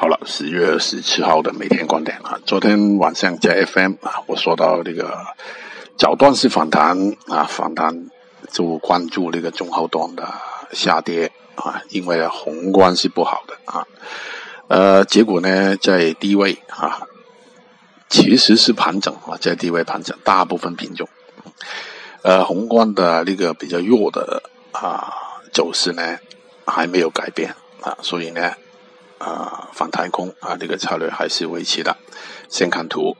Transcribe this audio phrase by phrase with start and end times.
[0.00, 5.14] 好了，十月十七号的每天观点啊，昨天晚上在 FM 啊，我说到这个
[5.98, 6.96] 早段式反弹
[7.28, 8.08] 啊，反弹
[8.50, 10.26] 就关注这个中后段的
[10.72, 13.86] 下跌啊，因为宏观是不好的啊，
[14.68, 17.02] 呃，结果呢在低位啊，
[18.08, 21.06] 其实是盘整啊，在低位盘整，大部分品种，
[22.22, 24.42] 呃，宏观的那个比较弱的
[24.72, 25.12] 啊
[25.52, 26.16] 走势呢
[26.64, 28.54] 还没有改变啊，所以呢。
[29.20, 31.96] 啊，反弹空啊，这个策略还是维持的。
[32.48, 33.16] 先看图